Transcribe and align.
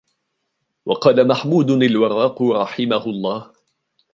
وَقَالَ 0.85 1.27
مَحْمُودٌ 1.27 1.71
الْوَرَّاقُ 1.71 2.41
رَحِمَهُ 2.43 3.05
اللَّهُ 3.05 3.51